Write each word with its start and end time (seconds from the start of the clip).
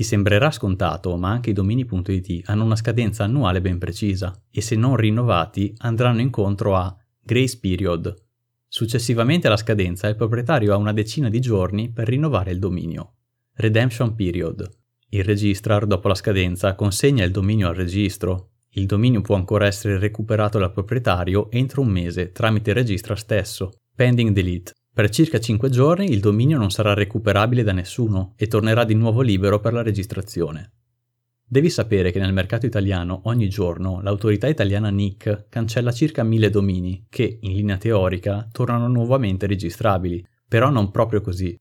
Ti 0.00 0.06
sembrerà 0.06 0.50
scontato, 0.50 1.14
ma 1.18 1.28
anche 1.28 1.50
i 1.50 1.52
domini.it 1.52 2.48
hanno 2.48 2.64
una 2.64 2.74
scadenza 2.74 3.24
annuale 3.24 3.60
ben 3.60 3.76
precisa 3.76 4.34
e 4.50 4.62
se 4.62 4.74
non 4.74 4.96
rinnovati 4.96 5.74
andranno 5.76 6.22
incontro 6.22 6.74
a 6.74 6.96
grace 7.22 7.58
period. 7.60 8.14
Successivamente 8.66 9.46
alla 9.46 9.58
scadenza 9.58 10.08
il 10.08 10.16
proprietario 10.16 10.72
ha 10.72 10.78
una 10.78 10.94
decina 10.94 11.28
di 11.28 11.38
giorni 11.38 11.90
per 11.90 12.08
rinnovare 12.08 12.50
il 12.50 12.58
dominio. 12.58 13.16
Redemption 13.56 14.14
period. 14.14 14.66
Il 15.10 15.22
registrar 15.22 15.84
dopo 15.84 16.08
la 16.08 16.14
scadenza 16.14 16.74
consegna 16.74 17.22
il 17.22 17.30
dominio 17.30 17.68
al 17.68 17.74
registro. 17.74 18.52
Il 18.70 18.86
dominio 18.86 19.20
può 19.20 19.36
ancora 19.36 19.66
essere 19.66 19.98
recuperato 19.98 20.58
dal 20.58 20.72
proprietario 20.72 21.50
entro 21.50 21.82
un 21.82 21.88
mese 21.88 22.32
tramite 22.32 22.70
il 22.70 22.76
registrar 22.76 23.18
stesso. 23.18 23.80
Pending 23.94 24.30
delete. 24.30 24.72
Per 24.92 25.08
circa 25.08 25.38
5 25.38 25.70
giorni 25.70 26.10
il 26.10 26.18
dominio 26.18 26.58
non 26.58 26.70
sarà 26.70 26.94
recuperabile 26.94 27.62
da 27.62 27.72
nessuno 27.72 28.34
e 28.36 28.48
tornerà 28.48 28.84
di 28.84 28.94
nuovo 28.94 29.20
libero 29.20 29.60
per 29.60 29.72
la 29.72 29.82
registrazione. 29.82 30.72
Devi 31.46 31.70
sapere 31.70 32.10
che 32.10 32.18
nel 32.18 32.32
mercato 32.32 32.66
italiano 32.66 33.22
ogni 33.24 33.48
giorno 33.48 34.00
l'autorità 34.02 34.48
italiana 34.48 34.90
NIC 34.90 35.46
cancella 35.48 35.92
circa 35.92 36.22
1000 36.24 36.50
domini 36.50 37.06
che, 37.08 37.38
in 37.40 37.54
linea 37.54 37.76
teorica, 37.76 38.48
tornano 38.50 38.88
nuovamente 38.88 39.46
registrabili, 39.46 40.24
però 40.46 40.70
non 40.70 40.90
proprio 40.90 41.20
così. 41.20 41.56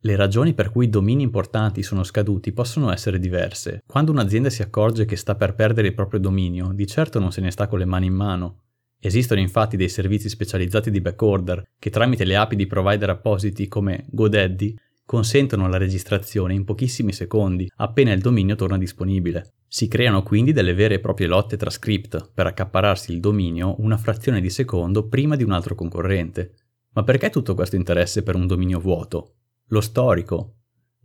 Le 0.00 0.16
ragioni 0.16 0.52
per 0.52 0.70
cui 0.70 0.88
domini 0.88 1.22
importanti 1.22 1.82
sono 1.82 2.04
scaduti 2.04 2.52
possono 2.52 2.92
essere 2.92 3.18
diverse. 3.18 3.82
Quando 3.86 4.12
un'azienda 4.12 4.50
si 4.50 4.62
accorge 4.62 5.04
che 5.04 5.16
sta 5.16 5.34
per 5.34 5.54
perdere 5.54 5.88
il 5.88 5.94
proprio 5.94 6.20
dominio, 6.20 6.72
di 6.72 6.86
certo 6.86 7.18
non 7.18 7.32
se 7.32 7.40
ne 7.40 7.50
sta 7.50 7.66
con 7.66 7.78
le 7.78 7.84
mani 7.84 8.06
in 8.06 8.14
mano. 8.14 8.58
Esistono 9.00 9.40
infatti 9.40 9.76
dei 9.76 9.88
servizi 9.88 10.28
specializzati 10.28 10.90
di 10.90 11.00
backorder 11.00 11.70
che 11.78 11.90
tramite 11.90 12.24
le 12.24 12.36
API 12.36 12.56
di 12.56 12.66
provider 12.66 13.10
appositi 13.10 13.68
come 13.68 14.04
GoDaddy 14.08 14.74
consentono 15.04 15.68
la 15.68 15.78
registrazione 15.78 16.52
in 16.52 16.64
pochissimi 16.64 17.12
secondi 17.12 17.70
appena 17.76 18.12
il 18.12 18.20
dominio 18.20 18.56
torna 18.56 18.76
disponibile. 18.76 19.52
Si 19.66 19.86
creano 19.86 20.22
quindi 20.22 20.52
delle 20.52 20.74
vere 20.74 20.96
e 20.96 21.00
proprie 21.00 21.28
lotte 21.28 21.56
tra 21.56 21.70
script 21.70 22.32
per 22.34 22.46
accapararsi 22.46 23.12
il 23.12 23.20
dominio 23.20 23.76
una 23.78 23.96
frazione 23.96 24.40
di 24.40 24.50
secondo 24.50 25.06
prima 25.06 25.36
di 25.36 25.44
un 25.44 25.52
altro 25.52 25.74
concorrente. 25.74 26.54
Ma 26.92 27.04
perché 27.04 27.30
tutto 27.30 27.54
questo 27.54 27.76
interesse 27.76 28.22
per 28.22 28.34
un 28.34 28.46
dominio 28.46 28.80
vuoto? 28.80 29.34
Lo 29.68 29.80
storico, 29.80 30.56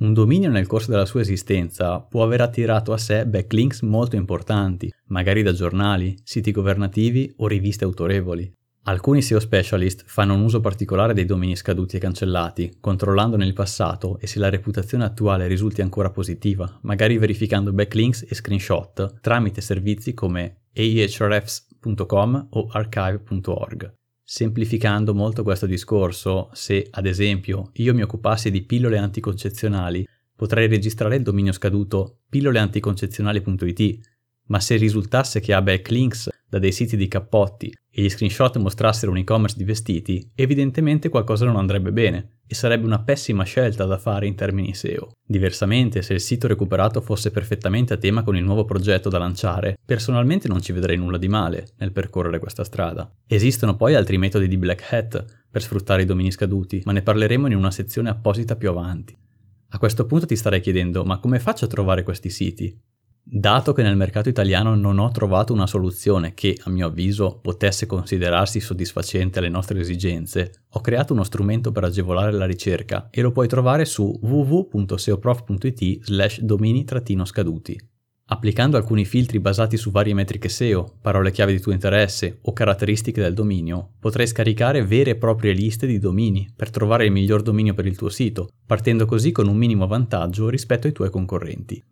un 0.00 0.14
dominio 0.14 0.50
nel 0.50 0.66
corso 0.66 0.90
della 0.90 1.04
sua 1.04 1.20
esistenza 1.20 2.00
può 2.00 2.22
aver 2.22 2.40
attirato 2.40 2.92
a 2.92 2.98
sé 2.98 3.26
backlinks 3.26 3.82
molto 3.82 4.16
importanti, 4.16 4.92
magari 5.06 5.42
da 5.42 5.52
giornali, 5.52 6.18
siti 6.24 6.52
governativi 6.52 7.32
o 7.36 7.46
riviste 7.46 7.84
autorevoli. 7.84 8.50
Alcuni 8.84 9.20
SEO 9.20 9.38
specialist 9.38 10.04
fanno 10.06 10.32
un 10.32 10.40
uso 10.40 10.60
particolare 10.60 11.12
dei 11.12 11.26
domini 11.26 11.54
scaduti 11.54 11.96
e 11.96 12.00
cancellati, 12.00 12.78
controllandone 12.80 13.44
il 13.44 13.52
passato 13.52 14.18
e 14.18 14.26
se 14.26 14.38
la 14.38 14.48
reputazione 14.48 15.04
attuale 15.04 15.46
risulti 15.46 15.82
ancora 15.82 16.10
positiva, 16.10 16.78
magari 16.82 17.18
verificando 17.18 17.72
backlinks 17.72 18.24
e 18.26 18.34
screenshot 18.34 19.20
tramite 19.20 19.60
servizi 19.60 20.14
come 20.14 20.62
ahrefs.com 20.74 22.46
o 22.50 22.68
archive.org. 22.70 23.98
Semplificando 24.32 25.12
molto 25.12 25.42
questo 25.42 25.66
discorso, 25.66 26.50
se 26.52 26.86
ad 26.88 27.04
esempio 27.06 27.70
io 27.72 27.92
mi 27.92 28.02
occupassi 28.02 28.52
di 28.52 28.62
pillole 28.62 28.96
anticoncezionali, 28.96 30.06
potrei 30.36 30.68
registrare 30.68 31.16
il 31.16 31.24
dominio 31.24 31.50
scaduto 31.50 32.20
pilloleanticoncezionali.it, 32.28 33.98
ma 34.46 34.60
se 34.60 34.76
risultasse 34.76 35.40
che 35.40 35.52
abbia 35.52 35.74
backlinks 35.74 36.29
da 36.50 36.58
dei 36.58 36.72
siti 36.72 36.96
di 36.96 37.06
cappotti 37.06 37.72
e 37.92 38.02
gli 38.02 38.08
screenshot 38.08 38.56
mostrassero 38.58 39.12
un 39.12 39.18
e-commerce 39.18 39.56
di 39.56 39.64
vestiti, 39.64 40.30
evidentemente 40.34 41.08
qualcosa 41.08 41.44
non 41.44 41.56
andrebbe 41.56 41.92
bene 41.92 42.40
e 42.46 42.54
sarebbe 42.54 42.84
una 42.84 43.02
pessima 43.02 43.44
scelta 43.44 43.84
da 43.84 43.96
fare 43.96 44.26
in 44.26 44.34
termini 44.34 44.74
SEO. 44.74 45.12
Diversamente, 45.24 46.02
se 46.02 46.14
il 46.14 46.20
sito 46.20 46.48
recuperato 46.48 47.00
fosse 47.00 47.30
perfettamente 47.30 47.94
a 47.94 47.96
tema 47.96 48.24
con 48.24 48.36
il 48.36 48.42
nuovo 48.42 48.64
progetto 48.64 49.08
da 49.08 49.18
lanciare, 49.18 49.78
personalmente 49.84 50.48
non 50.48 50.60
ci 50.60 50.72
vedrei 50.72 50.96
nulla 50.96 51.18
di 51.18 51.28
male 51.28 51.68
nel 51.78 51.92
percorrere 51.92 52.40
questa 52.40 52.64
strada. 52.64 53.08
Esistono 53.28 53.76
poi 53.76 53.94
altri 53.94 54.18
metodi 54.18 54.48
di 54.48 54.58
black 54.58 54.92
hat 54.92 55.24
per 55.48 55.62
sfruttare 55.62 56.02
i 56.02 56.06
domini 56.06 56.32
scaduti, 56.32 56.82
ma 56.84 56.92
ne 56.92 57.02
parleremo 57.02 57.46
in 57.46 57.54
una 57.54 57.70
sezione 57.70 58.10
apposita 58.10 58.56
più 58.56 58.68
avanti. 58.70 59.16
A 59.72 59.78
questo 59.78 60.04
punto 60.04 60.26
ti 60.26 60.34
starei 60.34 60.60
chiedendo, 60.60 61.04
ma 61.04 61.20
come 61.20 61.38
faccio 61.38 61.66
a 61.66 61.68
trovare 61.68 62.02
questi 62.02 62.28
siti? 62.28 62.76
Dato 63.32 63.72
che 63.72 63.84
nel 63.84 63.96
mercato 63.96 64.28
italiano 64.28 64.74
non 64.74 64.98
ho 64.98 65.08
trovato 65.12 65.52
una 65.52 65.68
soluzione 65.68 66.34
che, 66.34 66.58
a 66.64 66.68
mio 66.68 66.88
avviso, 66.88 67.38
potesse 67.40 67.86
considerarsi 67.86 68.58
soddisfacente 68.58 69.38
alle 69.38 69.48
nostre 69.48 69.78
esigenze, 69.78 70.64
ho 70.68 70.80
creato 70.80 71.12
uno 71.12 71.22
strumento 71.22 71.70
per 71.70 71.84
agevolare 71.84 72.32
la 72.32 72.44
ricerca 72.44 73.06
e 73.08 73.22
lo 73.22 73.30
puoi 73.30 73.46
trovare 73.46 73.84
su 73.84 74.18
www.seoprof.it 74.20 76.02
slash 76.02 76.40
domini-scaduti. 76.40 77.78
Applicando 78.32 78.76
alcuni 78.76 79.04
filtri 79.04 79.38
basati 79.38 79.76
su 79.76 79.92
varie 79.92 80.14
metriche 80.14 80.48
SEO, 80.48 80.96
parole 81.00 81.30
chiave 81.30 81.52
di 81.52 81.60
tuo 81.60 81.70
interesse 81.70 82.38
o 82.42 82.52
caratteristiche 82.52 83.20
del 83.20 83.34
dominio, 83.34 83.90
potrai 84.00 84.26
scaricare 84.26 84.84
vere 84.84 85.12
e 85.12 85.16
proprie 85.16 85.52
liste 85.52 85.86
di 85.86 86.00
domini 86.00 86.52
per 86.56 86.70
trovare 86.70 87.04
il 87.04 87.12
miglior 87.12 87.42
dominio 87.42 87.74
per 87.74 87.86
il 87.86 87.96
tuo 87.96 88.08
sito, 88.08 88.48
partendo 88.66 89.06
così 89.06 89.30
con 89.30 89.46
un 89.46 89.56
minimo 89.56 89.86
vantaggio 89.86 90.48
rispetto 90.48 90.88
ai 90.88 90.92
tuoi 90.92 91.10
concorrenti. 91.10 91.80